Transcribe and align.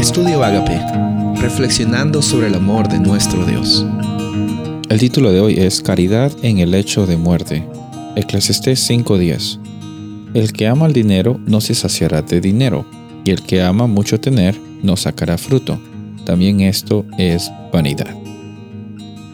Estudio 0.00 0.42
Agape, 0.42 0.80
reflexionando 1.42 2.22
sobre 2.22 2.46
el 2.46 2.54
amor 2.54 2.88
de 2.88 2.98
nuestro 2.98 3.44
Dios. 3.44 3.84
El 4.88 4.98
título 4.98 5.30
de 5.30 5.40
hoy 5.40 5.58
es 5.58 5.82
Caridad 5.82 6.32
en 6.42 6.58
el 6.58 6.72
hecho 6.72 7.06
de 7.06 7.18
muerte. 7.18 7.68
Eclesiastés 8.16 8.80
5:10. 8.88 9.60
El 10.32 10.54
que 10.54 10.68
ama 10.68 10.86
el 10.86 10.94
dinero 10.94 11.38
no 11.46 11.60
se 11.60 11.74
saciará 11.74 12.22
de 12.22 12.40
dinero, 12.40 12.86
y 13.26 13.30
el 13.30 13.42
que 13.42 13.60
ama 13.60 13.86
mucho 13.86 14.18
tener 14.18 14.58
no 14.82 14.96
sacará 14.96 15.36
fruto. 15.36 15.78
También 16.24 16.62
esto 16.62 17.04
es 17.18 17.52
vanidad. 17.70 18.16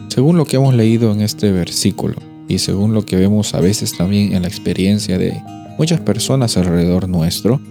Según 0.09 0.35
lo 0.35 0.43
que 0.43 0.57
hemos 0.57 0.75
leído 0.75 1.13
en 1.13 1.21
este 1.21 1.49
versículo, 1.53 2.17
y 2.49 2.59
según 2.59 2.93
lo 2.93 3.05
que 3.05 3.15
vemos 3.15 3.53
a 3.53 3.61
veces 3.61 3.95
también 3.95 4.33
en 4.33 4.41
la 4.41 4.49
experiencia 4.49 5.17
de 5.17 5.41
muchas 5.77 6.01
personas 6.01 6.57
alrededor 6.57 7.07
nuestro, 7.07 7.61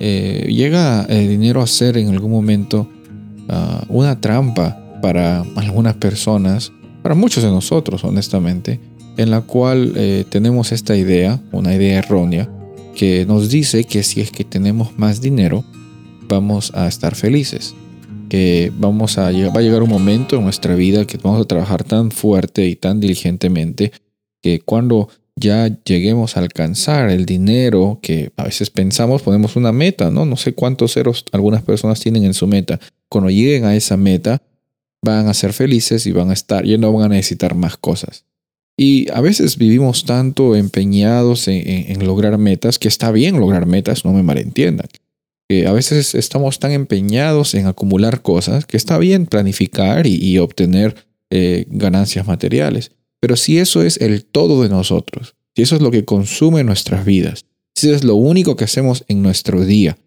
eh, 0.00 0.46
llega 0.48 1.04
el 1.08 1.28
dinero 1.28 1.60
a 1.60 1.66
ser 1.66 1.96
en 1.96 2.08
algún 2.08 2.30
momento 2.30 2.88
ah, 3.48 3.84
una 3.88 4.20
trampa 4.20 4.78
para 5.02 5.42
algunas 5.56 5.94
personas, 5.96 6.72
para 7.02 7.14
muchos 7.14 7.42
de 7.42 7.50
nosotros, 7.50 8.04
honestamente, 8.04 8.80
en 9.16 9.30
la 9.30 9.40
cual 9.40 9.92
eh, 9.96 10.24
tenemos 10.28 10.72
esta 10.72 10.96
idea, 10.96 11.40
una 11.52 11.74
idea 11.74 11.98
errónea, 11.98 12.48
que 12.94 13.26
nos 13.26 13.48
dice 13.48 13.84
que 13.84 14.02
si 14.02 14.20
es 14.20 14.30
que 14.30 14.44
tenemos 14.44 14.98
más 14.98 15.20
dinero, 15.20 15.64
vamos 16.28 16.72
a 16.74 16.86
estar 16.88 17.14
felices, 17.14 17.74
que 18.28 18.72
vamos 18.76 19.18
a 19.18 19.30
va 19.30 19.60
a 19.60 19.62
llegar 19.62 19.82
un 19.82 19.88
momento 19.88 20.36
en 20.36 20.44
nuestra 20.44 20.74
vida 20.74 21.06
que 21.06 21.16
vamos 21.18 21.40
a 21.40 21.44
trabajar 21.44 21.84
tan 21.84 22.10
fuerte 22.10 22.66
y 22.66 22.76
tan 22.76 23.00
diligentemente 23.00 23.92
que 24.42 24.60
cuando 24.60 25.08
ya 25.38 25.68
lleguemos 25.84 26.36
a 26.36 26.40
alcanzar 26.40 27.10
el 27.10 27.26
dinero 27.26 27.98
que 28.02 28.32
a 28.36 28.44
veces 28.44 28.70
pensamos, 28.70 29.22
ponemos 29.22 29.56
una 29.56 29.72
meta, 29.72 30.10
¿no? 30.10 30.24
No 30.24 30.36
sé 30.36 30.54
cuántos 30.54 30.94
ceros 30.94 31.24
algunas 31.32 31.62
personas 31.62 32.00
tienen 32.00 32.24
en 32.24 32.34
su 32.34 32.46
meta. 32.46 32.80
Cuando 33.08 33.30
lleguen 33.30 33.64
a 33.64 33.74
esa 33.76 33.96
meta, 33.96 34.42
van 35.02 35.28
a 35.28 35.34
ser 35.34 35.52
felices 35.52 36.06
y 36.06 36.12
van 36.12 36.30
a 36.30 36.32
estar, 36.32 36.64
ya 36.64 36.76
no 36.78 36.92
van 36.92 37.06
a 37.06 37.14
necesitar 37.14 37.54
más 37.54 37.76
cosas. 37.76 38.24
Y 38.76 39.10
a 39.12 39.20
veces 39.20 39.58
vivimos 39.58 40.04
tanto 40.04 40.54
empeñados 40.54 41.48
en, 41.48 42.06
lograr 42.06 42.38
metas, 42.38 42.78
que 42.78 42.86
está 42.86 43.10
bien 43.10 43.40
lograr 43.40 43.66
metas, 43.66 44.04
no 44.04 44.12
me 44.12 44.22
malentiendan. 44.22 44.86
Que 45.48 45.66
a 45.66 45.72
veces 45.72 46.14
estamos 46.14 46.60
tan 46.60 46.70
empeñados 46.70 47.54
en 47.54 47.66
acumular 47.66 48.22
cosas, 48.22 48.66
que 48.66 48.76
está 48.76 48.98
bien 48.98 49.26
planificar 49.26 50.06
y, 50.06 50.38
obtener 50.38 50.94
eh, 51.30 51.66
ganancias 51.68 52.26
materiales. 52.28 52.92
Pero 53.20 53.34
si 53.34 53.58
eso 53.58 53.82
es 53.82 54.00
el 54.00 54.24
todo 54.24 54.62
de 54.62 54.68
nosotros, 54.68 55.34
si 55.58 55.62
eso 55.62 55.74
es 55.74 55.82
lo 55.82 55.90
que 55.90 56.04
consume 56.04 56.62
nuestras 56.62 57.04
vidas, 57.04 57.44
si 57.74 57.88
eso 57.88 57.96
es 57.96 58.04
lo 58.04 58.14
único 58.14 58.54
que 58.54 58.62
hacemos 58.62 59.04
en 59.08 59.22
nuestro 59.22 59.64
día, 59.64 59.98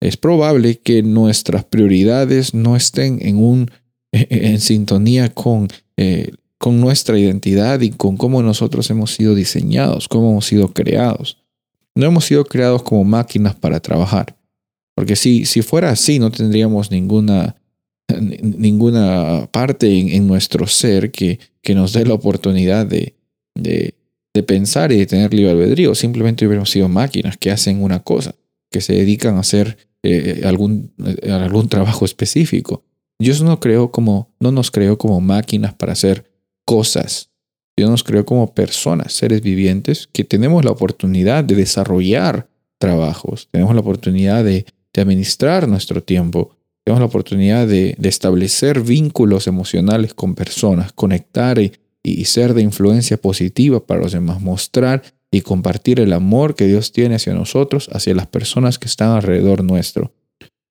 es 0.00 0.16
probable 0.16 0.78
que 0.78 1.02
nuestras 1.02 1.64
prioridades 1.64 2.54
no 2.54 2.76
estén 2.76 3.18
en, 3.20 3.38
un, 3.38 3.72
en 4.12 4.60
sintonía 4.60 5.34
con, 5.34 5.66
eh, 5.96 6.30
con 6.58 6.80
nuestra 6.80 7.18
identidad 7.18 7.80
y 7.80 7.90
con 7.90 8.16
cómo 8.16 8.40
nosotros 8.40 8.88
hemos 8.88 9.12
sido 9.12 9.34
diseñados, 9.34 10.06
cómo 10.06 10.30
hemos 10.30 10.46
sido 10.46 10.68
creados. 10.68 11.38
No 11.96 12.06
hemos 12.06 12.26
sido 12.26 12.44
creados 12.44 12.84
como 12.84 13.02
máquinas 13.02 13.56
para 13.56 13.80
trabajar. 13.80 14.36
Porque 14.94 15.16
si, 15.16 15.44
si 15.44 15.62
fuera 15.62 15.90
así, 15.90 16.20
no 16.20 16.30
tendríamos 16.30 16.92
ninguna 16.92 17.56
ninguna 18.40 19.48
parte 19.50 20.14
en, 20.14 20.28
nuestro 20.28 20.68
ser 20.68 21.10
que, 21.10 21.40
que, 21.62 21.74
nos 21.74 21.94
dé 21.94 22.06
la 22.06 22.14
oportunidad 22.14 22.86
de, 22.86 23.16
de, 23.56 23.94
pensar 24.42 24.92
y 24.92 24.98
de 24.98 25.06
tener 25.06 25.32
libre 25.32 25.52
albedrío. 25.52 25.94
Simplemente 25.94 26.46
hubiéramos 26.46 26.70
sido 26.70 26.88
máquinas 26.88 27.36
que 27.36 27.50
hacen 27.50 27.82
una 27.82 28.00
cosa, 28.00 28.34
que 28.70 28.80
se 28.80 28.94
dedican 28.94 29.36
a 29.36 29.40
hacer 29.40 29.76
eh, 30.02 30.42
algún, 30.44 30.92
eh, 31.22 31.30
algún 31.30 31.68
trabajo 31.68 32.04
específico. 32.04 32.82
Dios 33.18 33.42
no, 33.42 33.60
creo 33.60 33.90
como, 33.90 34.34
no 34.40 34.50
nos 34.50 34.70
creó 34.70 34.98
como 34.98 35.20
máquinas 35.20 35.74
para 35.74 35.92
hacer 35.92 36.30
cosas. 36.64 37.30
Dios 37.76 37.90
nos 37.90 38.02
creó 38.02 38.24
como 38.24 38.54
personas, 38.54 39.12
seres 39.12 39.40
vivientes, 39.40 40.08
que 40.12 40.24
tenemos 40.24 40.64
la 40.64 40.70
oportunidad 40.72 41.44
de 41.44 41.54
desarrollar 41.54 42.48
trabajos, 42.78 43.48
tenemos 43.50 43.74
la 43.74 43.80
oportunidad 43.80 44.44
de, 44.44 44.66
de 44.92 45.02
administrar 45.02 45.68
nuestro 45.68 46.02
tiempo, 46.02 46.56
tenemos 46.84 47.00
la 47.00 47.06
oportunidad 47.06 47.66
de, 47.66 47.96
establecer 48.02 48.80
vínculos 48.80 49.46
emocionales 49.46 50.14
con 50.14 50.34
personas, 50.34 50.92
conectar 50.92 51.58
y, 51.58 51.72
ser 52.24 52.54
de 52.54 52.62
influencia 52.62 53.16
positiva 53.16 53.84
para 53.84 54.00
los 54.00 54.12
demás, 54.12 54.40
mostrar 54.40 55.02
y 55.30 55.40
compartir 55.40 56.00
el 56.00 56.12
amor 56.12 56.54
que 56.54 56.66
Dios 56.66 56.92
tiene 56.92 57.16
hacia 57.16 57.34
nosotros, 57.34 57.88
hacia 57.92 58.14
las 58.14 58.26
personas 58.26 58.78
que 58.78 58.86
están 58.86 59.10
alrededor 59.10 59.64
nuestro. 59.64 60.12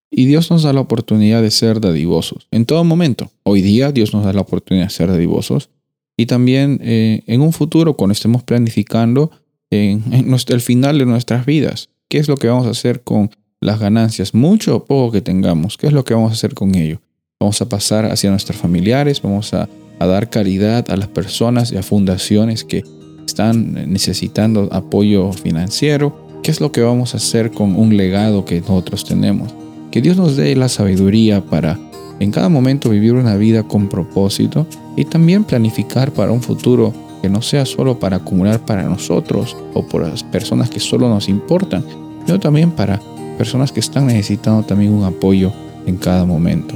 Y 0.10 0.26
Dios 0.26 0.52
nos 0.52 0.64
da 0.64 0.74
la 0.74 0.82
oportunidad 0.82 1.42
de 1.42 1.52
ser 1.52 1.82
dadivosos 1.82 2.48
en 2.52 2.66
todo 2.66 2.84
momento. 2.84 3.32
Hoy 3.44 3.62
día 3.62 3.92
Dios 3.92 4.14
nos 4.14 4.26
da 4.26 4.32
la 4.32 4.42
oportunidad 4.42 4.86
de 4.86 4.92
ser 4.92 5.10
dadivosos 5.10 5.70
y 6.16 6.28
también 6.28 6.80
eh, 6.84 7.24
en 7.26 7.42
un 7.42 7.52
futuro 7.52 7.96
cuando 7.96 8.14
estemos 8.14 8.44
planificando 8.44 9.32
el 9.72 10.62
final 10.62 11.00
de 11.00 11.06
nuestras 11.08 11.48
vidas. 11.48 11.90
¿Qué 12.08 12.20
es 12.20 12.28
lo 12.28 12.38
que 12.38 12.48
vamos 12.48 12.68
a 12.68 12.72
hacer 12.72 13.02
con 13.02 13.32
las 13.60 13.80
ganancias, 13.80 14.34
mucho 14.34 14.76
o 14.76 14.86
poco 14.86 15.14
que 15.14 15.22
tengamos, 15.22 15.78
¿qué 15.78 15.88
es 15.88 15.94
lo 15.94 16.04
que 16.04 16.14
vamos 16.14 16.32
a 16.32 16.34
hacer 16.34 16.54
con 16.54 16.76
ello? 16.76 17.02
Vamos 17.40 17.62
a 17.62 17.70
pasar 17.70 18.06
hacia 18.06 18.30
nuestros 18.30 18.58
familiares, 18.58 19.22
vamos 19.22 19.54
a, 20.04 20.08
dar 20.08 20.30
caridad 20.30 20.90
a 20.90 20.98
las 20.98 21.08
personas 21.08 21.72
y 21.72 21.78
a 21.78 21.84
fundaciones 21.84 22.64
que 22.64 22.84
están 23.26 23.92
necesitando 23.92 24.70
apoyo 24.72 25.32
financiero. 25.32 26.16
¿Qué 26.44 26.52
es 26.52 26.62
lo 26.62 26.72
que 26.72 26.82
vamos 26.82 27.14
a 27.14 27.18
hacer 27.18 27.52
con 27.52 27.76
un 27.76 27.96
legado 27.96 28.46
que 28.46 28.60
nosotros 28.62 29.06
tenemos? 29.06 29.54
Que 29.92 30.02
Dios 30.02 30.18
nos 30.18 30.36
dé 30.36 30.56
la 30.56 30.70
sabiduría 30.70 31.42
para 31.42 31.80
en 32.20 32.32
cada 32.32 32.50
momento 32.50 32.90
vivir 32.90 33.14
una 33.14 33.36
vida 33.36 33.64
con 33.64 33.90
propósito 33.90 34.68
y 34.96 35.06
también 35.06 35.44
planificar 35.44 36.12
para 36.12 36.32
un 36.32 36.42
futuro 36.42 36.94
que 37.22 37.30
no 37.30 37.42
sea 37.42 37.66
solo 37.66 38.00
para 38.00 38.18
acumular 38.18 38.66
para 38.66 38.84
nosotros 38.84 39.56
o 39.74 39.88
por 39.88 40.08
las 40.08 40.24
personas 40.24 40.70
que 40.70 40.80
solo 40.80 41.10
nos 41.10 41.30
importan, 41.30 41.84
sino 42.26 42.40
también 42.40 42.72
para 42.72 43.00
personas 43.38 43.72
que 43.72 43.80
están 43.80 44.08
necesitando 44.08 44.64
también 44.64 44.92
un 44.92 45.06
apoyo 45.06 45.52
en 45.86 45.98
cada 45.98 46.26
momento. 46.26 46.76